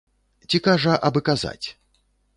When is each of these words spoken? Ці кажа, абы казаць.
Ці 0.51 0.61
кажа, 0.67 0.97
абы 1.09 1.19
казаць. 1.31 1.65